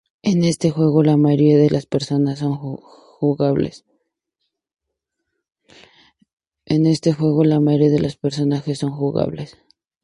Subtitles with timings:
[0.23, 3.85] En este juego la mayoría de los personajes son jugables.